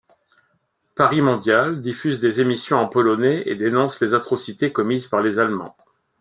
Paris-Mondial 0.95 1.79
diffuse 1.79 2.19
des 2.19 2.41
émissions 2.41 2.79
en 2.79 2.87
polonais 2.87 3.43
et 3.45 3.53
dénonce 3.53 4.01
les 4.01 4.15
atrocités 4.15 4.73
commises 4.73 5.05
par 5.05 5.21
les 5.21 5.37
Allemands. 5.37 5.75